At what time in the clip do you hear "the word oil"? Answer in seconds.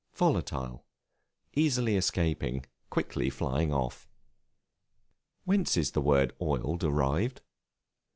5.91-6.75